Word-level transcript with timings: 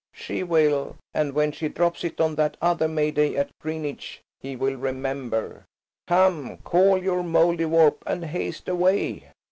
"She 0.13 0.41
will, 0.41 0.95
and 1.13 1.33
when 1.33 1.51
she 1.51 1.67
drops 1.69 2.03
it 2.03 2.19
on 2.19 2.33
that 2.33 2.57
other 2.59 2.87
May 2.87 3.11
day 3.11 3.35
at 3.37 3.51
Greenwich 3.59 4.23
he 4.39 4.55
will 4.55 4.75
remember. 4.75 5.65
Come, 6.07 6.57
call 6.63 6.97
your 7.03 7.21
Mouldiwarp 7.21 8.01
and 8.07 8.25
haste 8.25 8.67
away." 8.67 9.27